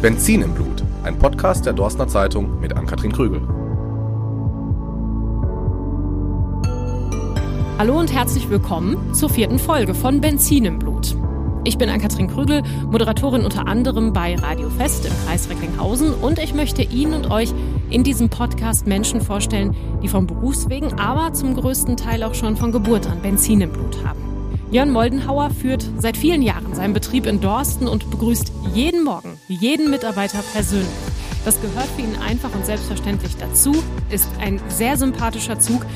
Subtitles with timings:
[0.00, 3.40] Benzin im Blut, ein Podcast der Dorstner Zeitung mit Ann-Kathrin Krügel.
[7.78, 11.16] Hallo und herzlich willkommen zur vierten Folge von Benzin im Blut.
[11.64, 16.54] Ich bin Ann-Kathrin Krügel, Moderatorin unter anderem bei Radio Fest im Kreis Recklinghausen und ich
[16.54, 17.52] möchte Ihnen und euch
[17.90, 22.70] in diesem Podcast Menschen vorstellen, die vom Berufswegen, aber zum größten Teil auch schon von
[22.70, 24.37] Geburt an Benzin im Blut haben.
[24.70, 29.90] Jörn Moldenhauer führt seit vielen Jahren seinen Betrieb in Dorsten und begrüßt jeden Morgen jeden
[29.90, 30.88] Mitarbeiter persönlich.
[31.46, 33.72] Das gehört für ihn einfach und selbstverständlich dazu,
[34.10, 35.86] ist ein sehr sympathischer Zug.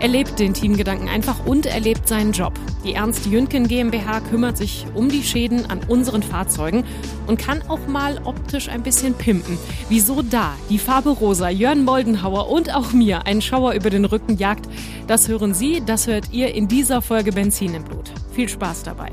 [0.00, 2.54] Er lebt den Teamgedanken einfach und er lebt seinen Job.
[2.84, 6.84] Die Ernst Jünken GmbH kümmert sich um die Schäden an unseren Fahrzeugen
[7.26, 9.58] und kann auch mal optisch ein bisschen pimpen.
[9.90, 14.38] Wieso da die Farbe rosa Jörn Moldenhauer und auch mir einen Schauer über den Rücken
[14.38, 14.70] jagt,
[15.06, 18.10] das hören Sie, das hört ihr in dieser Folge Benzin im Blut.
[18.32, 19.10] Viel Spaß dabei.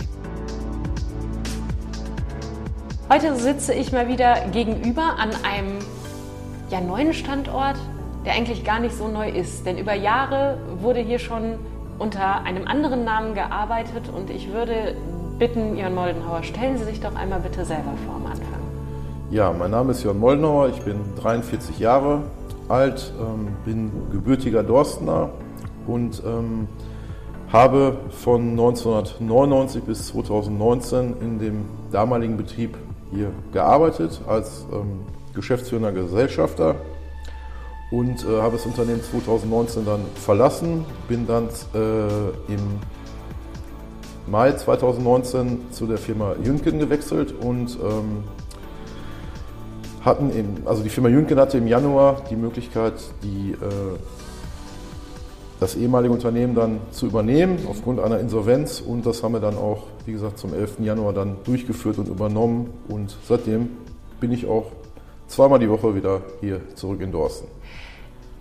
[3.11, 5.79] Heute sitze ich mal wieder gegenüber an einem
[6.69, 7.75] ja, neuen Standort,
[8.27, 9.65] der eigentlich gar nicht so neu ist.
[9.65, 11.55] Denn über Jahre wurde hier schon
[11.97, 14.97] unter einem anderen Namen gearbeitet und ich würde
[15.39, 18.59] bitten, Jörn Moldenhauer, stellen Sie sich doch einmal bitte selber vor am Anfang.
[19.31, 22.23] Ja, mein Name ist Jörn Moldenhauer, ich bin 43 Jahre
[22.67, 25.29] alt, ähm, bin gebürtiger Dorstener
[25.87, 26.67] und ähm,
[27.53, 32.77] habe von 1999 bis 2019 in dem damaligen Betrieb
[33.09, 34.99] hier gearbeitet als ähm,
[35.33, 36.75] geschäftsführender Gesellschafter
[37.91, 42.79] und äh, habe das Unternehmen 2019 dann verlassen, bin dann äh, im
[44.27, 48.23] Mai 2019 zu der Firma Jünken gewechselt und ähm,
[50.03, 53.55] hatten im, also die Firma Jünken hatte im Januar die Möglichkeit, die äh,
[55.59, 59.83] das ehemalige Unternehmen dann zu übernehmen aufgrund einer Insolvenz und das haben wir dann auch,
[60.05, 60.79] wie gesagt, zum 11.
[60.81, 63.69] Januar dann durchgeführt und übernommen und seitdem
[64.19, 64.71] bin ich auch
[65.27, 67.47] zweimal die Woche wieder hier zurück in Dorsten.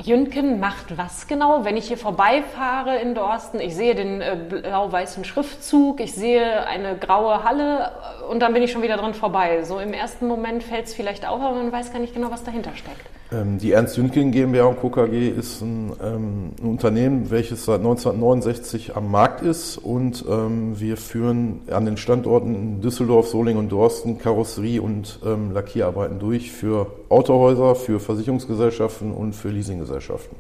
[0.02, 1.64] Jünken macht was genau?
[1.64, 6.98] Wenn ich hier vorbeifahre in Dorsten, ich sehe den äh, blau-weißen Schriftzug, ich sehe eine
[6.98, 9.64] graue Halle äh, und dann bin ich schon wieder dran vorbei.
[9.64, 12.44] So im ersten Moment fällt es vielleicht auf, aber man weiß gar nicht genau, was
[12.44, 13.06] dahinter steckt.
[13.32, 14.88] Ähm, die Ernst Jünken GmbH und Co.
[14.88, 20.96] KG ist ein, ähm, ein, Unternehmen, welches seit 1969 am Markt ist und ähm, wir
[20.96, 27.74] führen an den Standorten Düsseldorf, Solingen und Dorsten Karosserie- und ähm, Lackierarbeiten durch für Autohäuser,
[27.74, 30.36] für Versicherungsgesellschaften und für Leasinggesellschaften.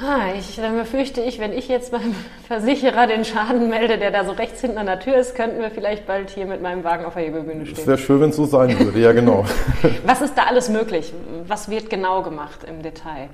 [0.00, 2.16] Ah, ich, dann befürchte ich, wenn ich jetzt beim
[2.48, 5.70] Versicherer den Schaden melde, der da so rechts hinten an der Tür ist, könnten wir
[5.70, 7.78] vielleicht bald hier mit meinem Wagen auf der Hebelbühne stehen.
[7.78, 9.44] Es wäre schön, wenn es so sein würde, ja genau.
[10.04, 11.12] Was ist da alles möglich?
[11.46, 13.28] Was wird genau gemacht im Detail?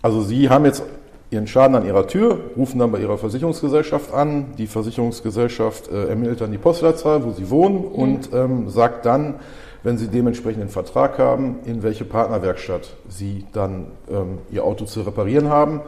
[0.00, 0.82] Also Sie haben jetzt
[1.30, 4.46] Ihren Schaden an Ihrer Tür, rufen dann bei Ihrer Versicherungsgesellschaft an.
[4.58, 7.92] Die Versicherungsgesellschaft äh, ermittelt dann die Postleitzahl, wo Sie wohnen mhm.
[7.92, 9.36] und ähm, sagt dann,
[9.84, 15.02] wenn Sie dementsprechend einen Vertrag haben, in welche Partnerwerkstatt Sie dann ähm, Ihr Auto zu
[15.02, 15.82] reparieren haben.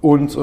[0.00, 0.40] Und äh,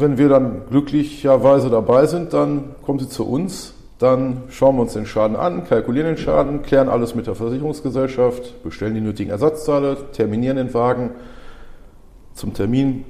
[0.00, 4.94] wenn wir dann glücklicherweise dabei sind, dann kommen Sie zu uns, dann schauen wir uns
[4.94, 9.96] den Schaden an, kalkulieren den Schaden, klären alles mit der Versicherungsgesellschaft, bestellen die nötigen Ersatzteile,
[10.12, 11.10] terminieren den Wagen.
[12.34, 13.04] Zum Termin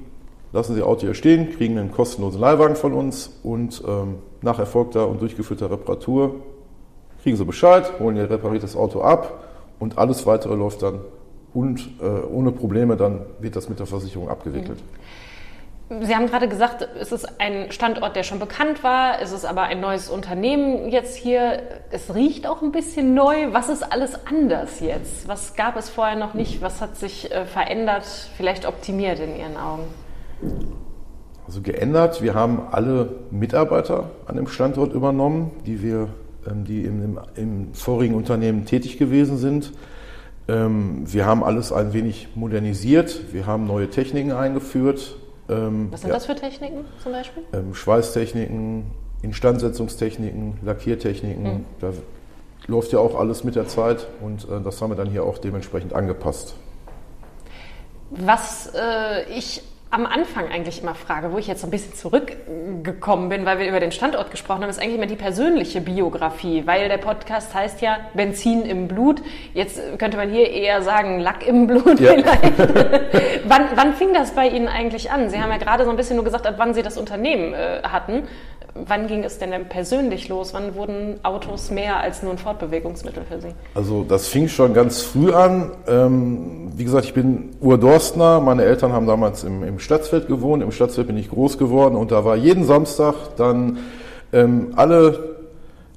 [0.55, 4.57] lassen Sie Ihr Auto hier stehen, kriegen einen kostenlosen Leihwagen von uns und ähm, nach
[4.57, 6.35] erfolgter und durchgeführter Reparatur
[7.21, 9.43] kriegen sie Bescheid, holen ihr repariertes Auto ab
[9.79, 11.01] und alles weitere läuft dann
[11.53, 14.79] und äh, ohne Probleme, dann wird das mit der Versicherung abgewickelt.
[16.01, 19.21] Sie haben gerade gesagt, es ist ein Standort, der schon bekannt war.
[19.21, 21.61] Es ist aber ein neues Unternehmen jetzt hier.
[21.91, 23.53] Es riecht auch ein bisschen neu.
[23.53, 25.27] Was ist alles anders jetzt?
[25.27, 26.61] Was gab es vorher noch nicht?
[26.61, 28.05] Was hat sich äh, verändert,
[28.35, 29.83] vielleicht optimiert in Ihren Augen?
[31.45, 32.21] Also geändert.
[32.21, 36.09] Wir haben alle Mitarbeiter an dem Standort übernommen, die wir
[36.47, 39.71] ähm, die im, im, vorigen Unternehmen tätig gewesen sind.
[40.47, 45.15] Ähm, wir haben alles ein wenig modernisiert, wir haben neue Techniken eingeführt.
[45.49, 47.43] Ähm, Was sind ja, das für Techniken zum Beispiel?
[47.73, 48.91] Schweißtechniken,
[49.21, 51.43] Instandsetzungstechniken, Lackiertechniken.
[51.43, 51.65] Mhm.
[51.79, 51.93] Da
[52.67, 55.39] läuft ja auch alles mit der Zeit und äh, das haben wir dann hier auch
[55.39, 56.55] dementsprechend angepasst.
[58.11, 59.63] Was äh, ich
[59.95, 63.67] am Anfang eigentlich immer frage, wo ich jetzt so ein bisschen zurückgekommen bin, weil wir
[63.69, 67.79] über den Standort gesprochen haben, ist eigentlich immer die persönliche Biografie, weil der Podcast heißt
[67.79, 69.21] ja Benzin im Blut.
[69.53, 72.11] Jetzt könnte man hier eher sagen Lack im Blut ja.
[72.11, 72.57] vielleicht.
[73.47, 75.29] wann, wann, fing das bei Ihnen eigentlich an?
[75.29, 77.81] Sie haben ja gerade so ein bisschen nur gesagt, ab wann Sie das Unternehmen äh,
[77.83, 78.27] hatten.
[78.77, 80.53] Wann ging es denn, denn persönlich los?
[80.53, 83.47] Wann wurden Autos mehr als nur ein Fortbewegungsmittel für Sie?
[83.73, 85.71] Also das fing schon ganz früh an.
[85.87, 88.41] Ähm, wie gesagt, ich bin Urdorstner.
[88.41, 90.61] Meine Eltern haben damals im, im Stadtsfeld gewohnt.
[90.61, 93.77] Im Stadtsfeld bin ich groß geworden und da war jeden Samstag dann
[94.33, 95.35] ähm, alle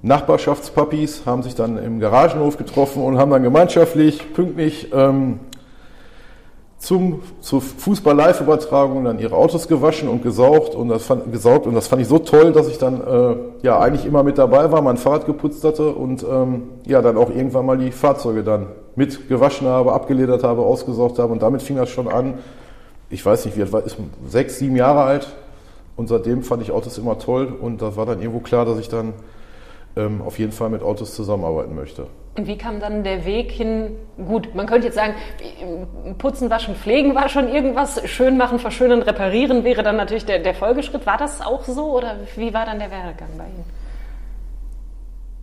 [0.03, 5.41] Nachbarschaftspapis haben sich dann im Garagenhof getroffen und haben dann gemeinschaftlich, pünktlich ähm,
[6.79, 11.89] zum, zur Fußball-Live-Übertragung dann ihre Autos gewaschen und gesaugt und das fand, gesaugt und das
[11.89, 14.97] fand ich so toll, dass ich dann äh, ja eigentlich immer mit dabei war, mein
[14.97, 19.67] Fahrrad geputzt hatte und ähm, ja dann auch irgendwann mal die Fahrzeuge dann mit gewaschen
[19.67, 22.35] habe, abgeledert habe, ausgesaugt habe und damit fing das schon an.
[23.11, 23.97] Ich weiß nicht, wie alt war, ist
[24.29, 25.29] sechs, sieben Jahre alt
[25.97, 28.89] und seitdem fand ich Autos immer toll und da war dann irgendwo klar, dass ich
[28.89, 29.15] dann
[29.99, 32.07] ähm, auf jeden Fall mit Autos zusammenarbeiten möchte.
[32.37, 33.97] Und wie kam dann der Weg hin?
[34.17, 35.15] Gut, man könnte jetzt sagen,
[36.19, 40.55] putzen, waschen, pflegen war schon irgendwas, schön machen, verschönern, reparieren wäre dann natürlich der, der
[40.55, 41.05] Folgeschritt.
[41.05, 43.65] War das auch so oder wie war dann der Werdegang bei Ihnen?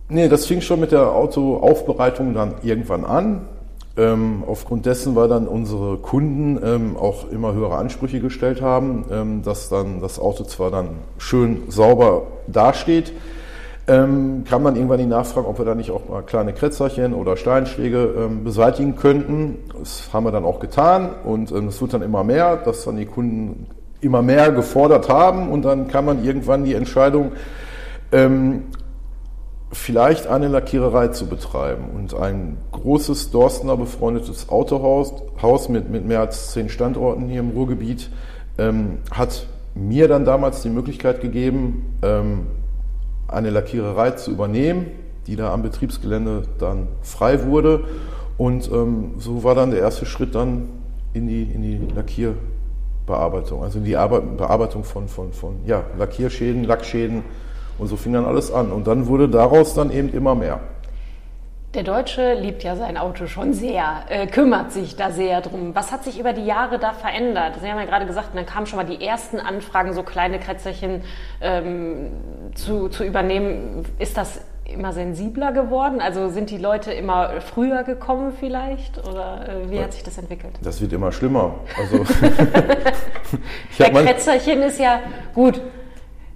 [0.08, 3.48] Nee, das fing schon mit der Autoaufbereitung dann irgendwann an.
[3.98, 9.42] Ähm, aufgrund dessen, weil dann unsere Kunden ähm, auch immer höhere Ansprüche gestellt haben, ähm,
[9.42, 13.14] dass dann das Auto zwar dann schön sauber dasteht,
[13.88, 17.36] ähm, kam dann irgendwann die Nachfrage, ob wir da nicht auch mal kleine Krätzerchen oder
[17.36, 19.58] Steinschläge ähm, beseitigen könnten.
[19.78, 22.96] Das haben wir dann auch getan und ähm, es wird dann immer mehr, dass dann
[22.96, 23.66] die Kunden
[24.00, 27.32] immer mehr gefordert haben und dann kam dann irgendwann die Entscheidung,
[28.12, 28.64] ähm,
[29.72, 35.12] vielleicht eine Lackiererei zu betreiben und ein großes Dorstener befreundetes Autohaus
[35.42, 38.10] Haus mit, mit mehr als zehn Standorten hier im Ruhrgebiet
[38.58, 42.46] ähm, hat mir dann damals die Möglichkeit gegeben, ähm,
[43.28, 44.86] eine Lackiererei zu übernehmen,
[45.26, 47.84] die da am Betriebsgelände dann frei wurde.
[48.38, 50.68] Und ähm, so war dann der erste Schritt dann
[51.14, 56.64] in die, in die Lackierbearbeitung, also in die Arbeit, Bearbeitung von, von, von ja, Lackierschäden,
[56.64, 57.22] Lackschäden.
[57.78, 58.72] Und so fing dann alles an.
[58.72, 60.60] Und dann wurde daraus dann eben immer mehr.
[61.76, 65.74] Der Deutsche liebt ja sein Auto schon sehr, äh, kümmert sich da sehr drum.
[65.74, 67.56] Was hat sich über die Jahre da verändert?
[67.60, 71.02] Sie haben ja gerade gesagt, dann kamen schon mal die ersten Anfragen, so kleine Krätzerchen
[71.42, 72.12] ähm,
[72.54, 73.84] zu, zu übernehmen.
[73.98, 76.00] Ist das immer sensibler geworden?
[76.00, 78.96] Also sind die Leute immer früher gekommen vielleicht?
[79.06, 80.54] Oder äh, wie hat sich das entwickelt?
[80.62, 81.56] Das wird immer schlimmer.
[81.78, 81.98] Also
[83.78, 85.00] Bei Krätzerchen ist ja
[85.34, 85.60] gut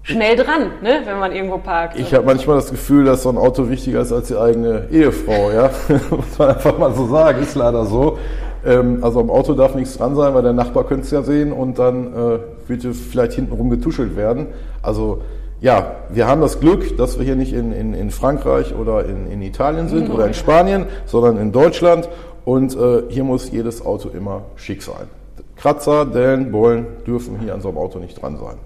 [0.03, 1.99] schnell dran, ne, wenn man irgendwo parkt.
[1.99, 5.51] Ich habe manchmal das Gefühl, dass so ein Auto wichtiger ist als die eigene Ehefrau,
[5.51, 5.71] ja.
[6.11, 8.19] Muss man einfach mal so sagen, ist leider so.
[8.65, 11.53] Ähm, also am Auto darf nichts dran sein, weil der Nachbar könnte es ja sehen
[11.53, 12.39] und dann äh,
[12.69, 14.49] wird vielleicht hintenrum getuschelt werden.
[14.83, 15.23] Also
[15.61, 19.31] ja, wir haben das Glück, dass wir hier nicht in, in, in Frankreich oder in,
[19.31, 20.15] in Italien sind mhm.
[20.15, 22.09] oder in Spanien, sondern in Deutschland.
[22.45, 25.09] Und äh, hier muss jedes Auto immer schick sein.
[25.57, 28.57] Kratzer, Dellen, Bollen dürfen hier an so einem Auto nicht dran sein.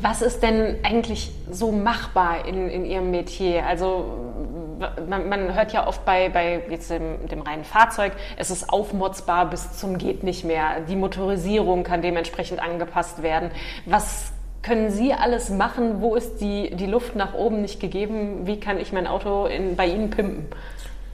[0.00, 3.66] Was ist denn eigentlich so machbar in, in Ihrem Metier?
[3.66, 4.06] Also
[5.08, 9.50] man, man, hört ja oft bei, bei jetzt dem, dem, reinen Fahrzeug, es ist aufmotzbar
[9.50, 10.80] bis zum geht nicht mehr.
[10.88, 13.50] Die Motorisierung kann dementsprechend angepasst werden.
[13.84, 14.32] Was
[14.62, 16.00] können Sie alles machen?
[16.00, 18.46] Wo ist die, die Luft nach oben nicht gegeben?
[18.46, 20.46] Wie kann ich mein Auto in, bei Ihnen pimpen?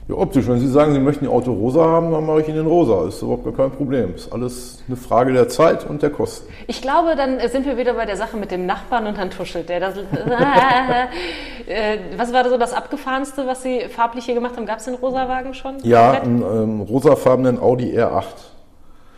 [0.09, 0.47] Ja, optisch.
[0.47, 3.07] Wenn Sie sagen, Sie möchten Ihr Auto rosa haben, dann mache ich Ihnen rosa.
[3.07, 4.15] Ist überhaupt gar kein Problem.
[4.15, 6.51] Ist alles eine Frage der Zeit und der Kosten.
[6.67, 9.69] Ich glaube, dann sind wir wieder bei der Sache mit dem Nachbarn und dann tuschelt
[9.69, 9.79] der.
[9.79, 9.97] Das,
[11.67, 14.65] äh, was war so das Abgefahrenste, was Sie farblich hier gemacht haben?
[14.65, 15.77] Gab es den Rosawagen schon?
[15.83, 18.25] Ja, einen ähm, rosafarbenen Audi R8.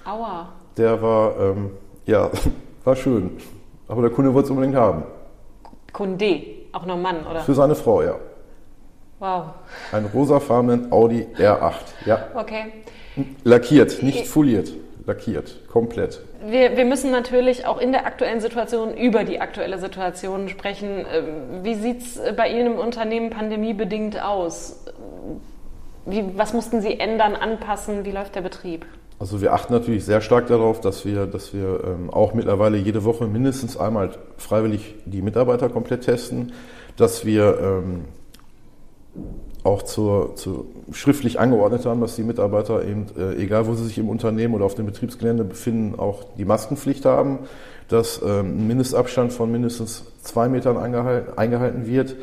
[0.05, 0.49] Aua.
[0.77, 1.71] Der war, ähm,
[2.05, 2.29] ja,
[2.83, 3.31] war schön.
[3.88, 5.03] Aber der Kunde wollte es unbedingt haben.
[5.91, 6.43] Kunde,
[6.73, 7.39] auch noch Mann, oder?
[7.39, 8.15] Für seine Frau, ja.
[9.19, 9.45] Wow.
[9.91, 11.73] Ein rosafarbenen Audi R8.
[12.06, 12.27] Ja.
[12.35, 12.65] Okay.
[13.43, 14.72] Lackiert, nicht foliert.
[15.05, 16.22] Lackiert, komplett.
[16.45, 21.05] Wir, wir müssen natürlich auch in der aktuellen Situation über die aktuelle Situation sprechen.
[21.12, 24.84] Ähm, wie sieht es bei Ihnen im Unternehmen pandemiebedingt aus?
[26.05, 28.03] Wie, was mussten Sie ändern, anpassen?
[28.03, 28.86] Wie läuft der Betrieb?
[29.17, 33.05] Also wir achten natürlich sehr stark darauf, dass wir, dass wir ähm, auch mittlerweile jede
[33.05, 36.51] Woche mindestens einmal freiwillig die Mitarbeiter komplett testen,
[36.98, 38.05] dass wir ähm,
[39.63, 43.98] auch zur, zur schriftlich angeordnet haben, dass die Mitarbeiter eben, äh, egal wo sie sich
[43.98, 47.39] im Unternehmen oder auf dem Betriebsgelände befinden, auch die Maskenpflicht haben,
[47.88, 52.15] dass ähm, ein Mindestabstand von mindestens zwei Metern eingehalten, eingehalten wird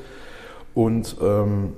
[0.74, 1.72] und ähm,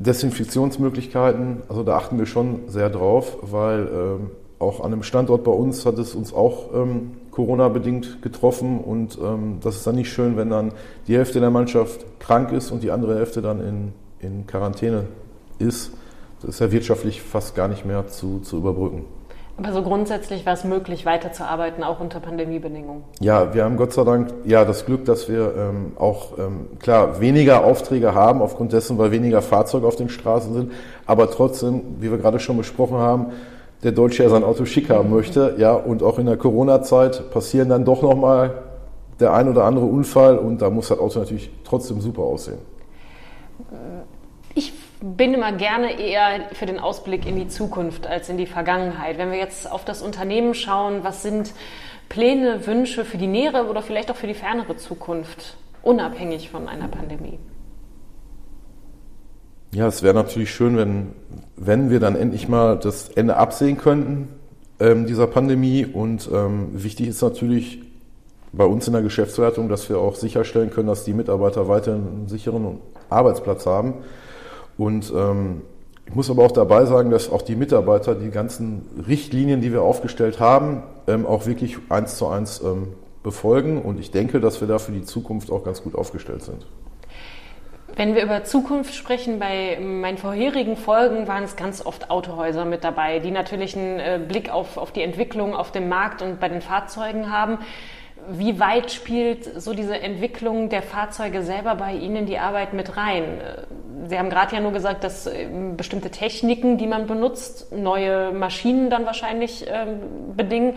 [0.00, 4.30] Desinfektionsmöglichkeiten, also da achten wir schon sehr drauf, weil ähm,
[4.62, 9.58] auch an einem Standort bei uns hat es uns auch ähm, Corona-bedingt getroffen und ähm,
[9.62, 10.72] das ist dann nicht schön, wenn dann
[11.08, 15.04] die Hälfte der Mannschaft krank ist und die andere Hälfte dann in, in Quarantäne
[15.58, 15.92] ist.
[16.40, 19.04] Das ist ja wirtschaftlich fast gar nicht mehr zu, zu überbrücken.
[19.58, 23.04] Aber so grundsätzlich war es möglich, weiterzuarbeiten, auch unter Pandemiebedingungen?
[23.20, 27.20] Ja, wir haben Gott sei Dank ja das Glück, dass wir ähm, auch ähm, klar
[27.20, 30.72] weniger Aufträge haben, aufgrund dessen, weil weniger Fahrzeuge auf den Straßen sind.
[31.06, 33.26] Aber trotzdem, wie wir gerade schon besprochen haben,
[33.82, 37.68] der Deutsche ja sein Auto schick haben möchte, ja, und auch in der Corona-Zeit passieren
[37.68, 38.62] dann doch nochmal
[39.18, 42.58] der ein oder andere Unfall und da muss das Auto natürlich trotzdem super aussehen.
[44.54, 49.18] Ich bin immer gerne eher für den Ausblick in die Zukunft als in die Vergangenheit.
[49.18, 51.52] Wenn wir jetzt auf das Unternehmen schauen, was sind
[52.08, 56.88] Pläne, Wünsche für die nähere oder vielleicht auch für die fernere Zukunft, unabhängig von einer
[56.88, 57.38] Pandemie?
[59.74, 61.12] Ja, es wäre natürlich schön, wenn,
[61.56, 64.28] wenn wir dann endlich mal das Ende absehen könnten
[64.78, 65.86] ähm, dieser Pandemie.
[65.86, 67.80] Und ähm, wichtig ist natürlich
[68.52, 72.28] bei uns in der Geschäftsleitung, dass wir auch sicherstellen können, dass die Mitarbeiter weiterhin einen
[72.28, 73.94] sicheren Arbeitsplatz haben.
[74.76, 75.62] Und ähm,
[76.06, 79.80] ich muss aber auch dabei sagen, dass auch die Mitarbeiter die ganzen Richtlinien, die wir
[79.80, 82.88] aufgestellt haben, ähm, auch wirklich eins zu eins ähm,
[83.22, 83.80] befolgen.
[83.80, 86.66] Und ich denke, dass wir da für die Zukunft auch ganz gut aufgestellt sind.
[87.94, 92.84] Wenn wir über Zukunft sprechen, bei meinen vorherigen Folgen waren es ganz oft Autohäuser mit
[92.84, 96.48] dabei, die natürlich einen äh, Blick auf, auf die Entwicklung auf dem Markt und bei
[96.48, 97.58] den Fahrzeugen haben.
[98.30, 103.40] Wie weit spielt so diese Entwicklung der Fahrzeuge selber bei Ihnen die Arbeit mit rein?
[104.08, 108.90] Sie haben gerade ja nur gesagt, dass ähm, bestimmte Techniken, die man benutzt, neue Maschinen
[108.90, 110.74] dann wahrscheinlich ähm, bedingen.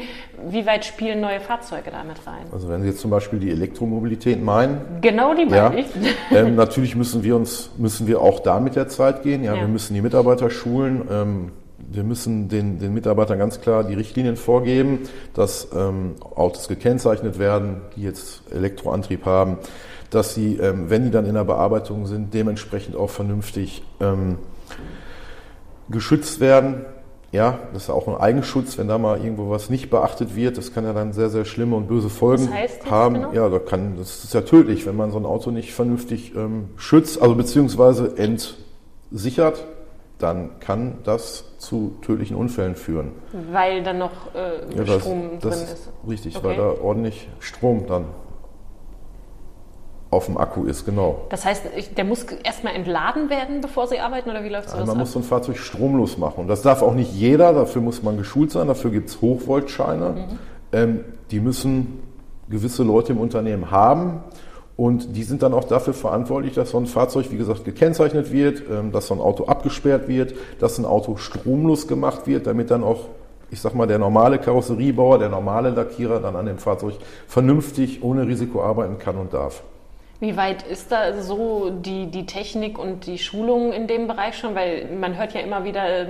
[0.47, 2.45] Wie weit spielen neue Fahrzeuge damit rein?
[2.51, 4.99] Also wenn Sie jetzt zum Beispiel die Elektromobilität meinen.
[5.01, 5.87] Genau die meine ja, ich.
[6.31, 9.43] Ähm, natürlich müssen wir uns, müssen wir auch da mit der Zeit gehen.
[9.43, 9.61] Ja, ja.
[9.61, 11.07] wir müssen die Mitarbeiter schulen.
[11.09, 11.51] Ähm,
[11.91, 14.99] wir müssen den, den Mitarbeitern ganz klar die Richtlinien vorgeben,
[15.33, 19.57] dass ähm, Autos gekennzeichnet werden, die jetzt Elektroantrieb haben,
[20.09, 24.37] dass sie, ähm, wenn die dann in der Bearbeitung sind, dementsprechend auch vernünftig ähm,
[25.89, 26.85] geschützt werden.
[27.31, 30.57] Ja, das ist auch ein Eigenschutz, wenn da mal irgendwo was nicht beachtet wird.
[30.57, 33.15] Das kann ja dann sehr, sehr schlimme und böse Folgen das heißt haben.
[33.15, 33.33] Genau?
[33.33, 36.69] Ja, da kann, das ist ja tödlich, wenn man so ein Auto nicht vernünftig ähm,
[36.77, 39.65] schützt, also beziehungsweise entsichert
[40.19, 43.11] dann kann das zu tödlichen Unfällen führen.
[43.51, 45.89] Weil dann noch äh, ja, Strom das, drin ist.
[46.07, 46.45] Richtig, okay.
[46.45, 48.05] weil da ordentlich Strom dann
[50.11, 51.23] auf dem Akku ist, genau.
[51.29, 51.63] Das heißt,
[51.97, 54.81] der muss erstmal entladen werden, bevor Sie arbeiten oder wie läuft sowas?
[54.81, 55.01] Ja, man ab?
[55.01, 56.41] muss so ein Fahrzeug stromlos machen.
[56.41, 60.09] Und das darf auch nicht jeder, dafür muss man geschult sein, dafür gibt es Hochvoltscheine.
[60.11, 60.39] Mhm.
[60.71, 60.99] Ähm,
[61.31, 61.99] die müssen
[62.49, 64.23] gewisse Leute im Unternehmen haben.
[64.77, 68.63] Und die sind dann auch dafür verantwortlich, dass so ein Fahrzeug, wie gesagt, gekennzeichnet wird,
[68.69, 72.83] ähm, dass so ein Auto abgesperrt wird, dass ein Auto stromlos gemacht wird, damit dann
[72.83, 73.07] auch,
[73.51, 76.95] ich sag mal, der normale Karosseriebauer, der normale Lackierer dann an dem Fahrzeug
[77.27, 79.63] vernünftig ohne Risiko arbeiten kann und darf.
[80.19, 84.55] Wie weit ist da so die, die Technik und die Schulung in dem Bereich schon?
[84.55, 86.05] Weil man hört ja immer wieder,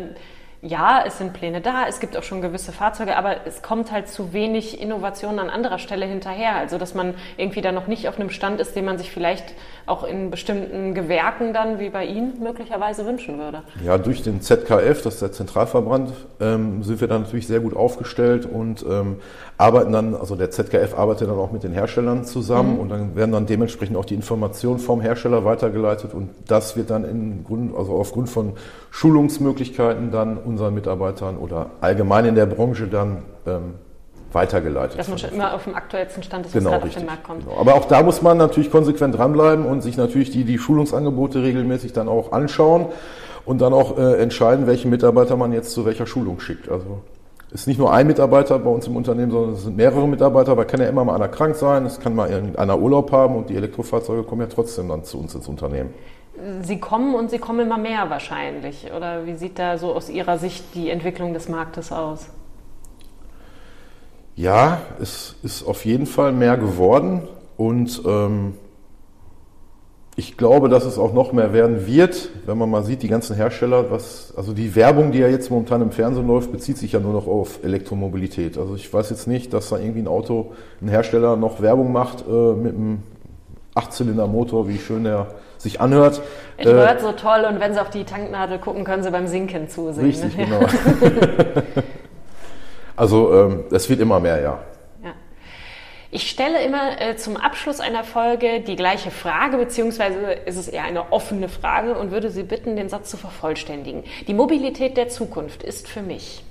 [0.66, 4.08] ja, es sind Pläne da, es gibt auch schon gewisse Fahrzeuge, aber es kommt halt
[4.08, 6.56] zu wenig Innovation an anderer Stelle hinterher.
[6.56, 9.54] Also, dass man irgendwie da noch nicht auf einem Stand ist, den man sich vielleicht
[9.86, 13.62] auch in bestimmten Gewerken dann, wie bei Ihnen, möglicherweise wünschen würde.
[13.84, 17.76] Ja, durch den ZKF, das ist der Zentralverband, ähm, sind wir dann natürlich sehr gut
[17.76, 19.18] aufgestellt und ähm,
[19.58, 22.80] arbeiten dann, also der ZKF arbeitet dann auch mit den Herstellern zusammen mhm.
[22.80, 27.06] und dann werden dann dementsprechend auch die Informationen vom Hersteller weitergeleitet und das wird dann
[27.06, 28.54] in Grund, also aufgrund von
[28.92, 33.76] Schulungsmöglichkeiten dann unseren Mitarbeitern oder allgemein in der Branche dann ähm,
[34.36, 35.00] weitergeleitet.
[35.00, 37.08] Dass man schon immer auf dem aktuellsten Stand ist, was genau, gerade richtig, auf den
[37.08, 37.46] Markt kommt.
[37.46, 37.60] Genau.
[37.60, 41.94] Aber auch da muss man natürlich konsequent dranbleiben und sich natürlich die, die Schulungsangebote regelmäßig
[41.94, 42.86] dann auch anschauen
[43.46, 46.70] und dann auch äh, entscheiden, welchen Mitarbeiter man jetzt zu welcher Schulung schickt.
[46.70, 47.02] Also
[47.52, 50.66] ist nicht nur ein Mitarbeiter bei uns im Unternehmen, sondern es sind mehrere Mitarbeiter, weil
[50.66, 53.56] kann ja immer mal einer krank sein, es kann mal irgendeiner Urlaub haben und die
[53.56, 55.94] Elektrofahrzeuge kommen ja trotzdem dann zu uns ins Unternehmen.
[56.64, 58.92] Sie kommen und sie kommen immer mehr wahrscheinlich.
[58.94, 62.30] Oder wie sieht da so aus Ihrer Sicht die Entwicklung des Marktes aus?
[64.36, 67.22] Ja, es ist auf jeden Fall mehr geworden
[67.56, 68.54] und ähm,
[70.18, 73.36] ich glaube, dass es auch noch mehr werden wird, wenn man mal sieht, die ganzen
[73.36, 77.00] Hersteller, was, also die Werbung, die ja jetzt momentan im Fernsehen läuft, bezieht sich ja
[77.00, 78.58] nur noch auf Elektromobilität.
[78.58, 82.26] Also ich weiß jetzt nicht, dass da irgendwie ein Auto, ein Hersteller noch Werbung macht
[82.28, 83.04] äh, mit einem
[83.74, 85.28] Achtzylinder-Motor, wie schön der
[85.58, 86.22] sich anhört.
[86.58, 89.28] Es hört äh, so toll und wenn Sie auf die Tanknadel gucken, können Sie beim
[89.28, 90.06] Sinken zusehen.
[90.06, 90.46] Richtig, ne?
[90.46, 90.60] genau.
[92.96, 94.60] also ähm, es wird immer mehr, ja.
[96.16, 100.86] Ich stelle immer äh, zum Abschluss einer Folge die gleiche Frage, beziehungsweise ist es eher
[100.86, 104.06] eine offene Frage und würde Sie bitten, den Satz zu vervollständigen.
[104.26, 106.42] Die Mobilität der Zukunft ist für mich.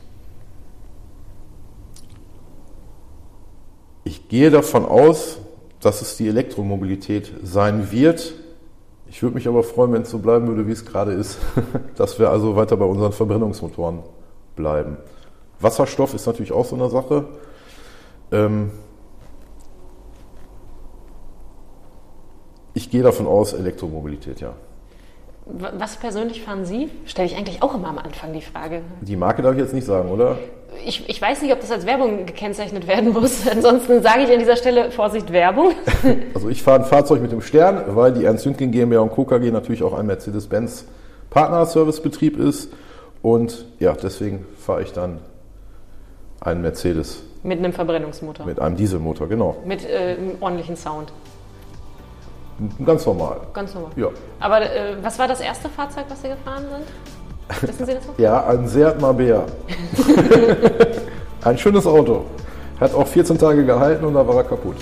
[4.04, 5.38] Ich gehe davon aus,
[5.80, 8.34] dass es die Elektromobilität sein wird.
[9.08, 11.38] Ich würde mich aber freuen, wenn es so bleiben würde, wie es gerade ist,
[11.96, 14.00] dass wir also weiter bei unseren Verbrennungsmotoren
[14.56, 14.98] bleiben.
[15.60, 17.26] Wasserstoff ist natürlich auch so eine Sache.
[18.32, 18.70] Ähm,
[22.76, 24.52] Ich gehe davon aus, Elektromobilität, ja.
[25.46, 26.90] Was persönlich fahren Sie?
[27.06, 28.82] Stelle ich eigentlich auch immer am Anfang die Frage.
[29.00, 30.36] Die Marke darf ich jetzt nicht sagen, oder?
[30.84, 33.46] ich, ich weiß nicht, ob das als Werbung gekennzeichnet werden muss.
[33.50, 35.72] Ansonsten sage ich an dieser Stelle Vorsicht Werbung.
[36.34, 39.24] Also ich fahre ein Fahrzeug mit dem Stern, weil die Ernst Jüngling GmbH und Co.
[39.24, 40.86] KG natürlich auch ein Mercedes-Benz
[41.30, 42.72] Partnerservicebetrieb ist.
[43.22, 45.20] Und ja, deswegen fahre ich dann
[46.44, 47.22] einen Mercedes.
[47.42, 48.46] Mit einem Verbrennungsmotor.
[48.46, 49.56] Mit einem Dieselmotor, genau.
[49.64, 51.12] Mit äh, einem ordentlichen Sound.
[52.84, 53.40] Ganz normal.
[53.52, 53.90] Ganz normal.
[53.96, 54.08] Ja.
[54.40, 57.68] Aber äh, was war das erste Fahrzeug, was Sie gefahren sind?
[57.68, 58.18] Wissen Sie das noch?
[58.18, 59.44] Ja, ein Seat Marbella.
[61.44, 62.24] ein schönes Auto.
[62.80, 64.76] Hat auch 14 Tage gehalten und da war er kaputt.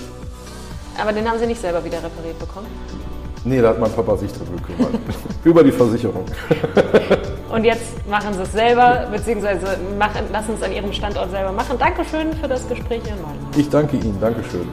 [1.01, 2.67] Aber den haben Sie nicht selber wieder repariert bekommen?
[3.45, 5.01] Nee, da hat mein Papa sich drum gekümmert.
[5.45, 6.25] Über die Versicherung.
[7.53, 11.79] Und jetzt machen Sie es selber, beziehungsweise machen, lassen es an Ihrem Standort selber machen.
[11.79, 13.37] Dankeschön für das Gespräch, Herr Neumann.
[13.57, 14.19] Ich danke Ihnen.
[14.19, 14.67] Dankeschön.